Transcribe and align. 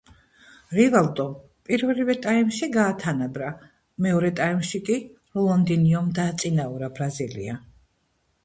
რივალდომ 0.77 1.35
პირველივე 1.69 2.15
ტაიმში 2.23 2.69
გაათანაბრა, 2.77 3.51
მეორე 4.07 4.33
ტაიმში 4.41 4.83
კი 4.89 4.97
რონალდინიომ 5.39 6.11
დააწინაურა 6.21 6.91
ბრაზილია. 6.97 7.61